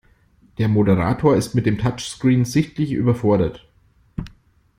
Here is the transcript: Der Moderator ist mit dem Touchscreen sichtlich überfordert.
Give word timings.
Der 0.57 0.67
Moderator 0.67 1.35
ist 1.37 1.53
mit 1.53 1.67
dem 1.67 1.77
Touchscreen 1.77 2.43
sichtlich 2.43 2.91
überfordert. 2.93 3.67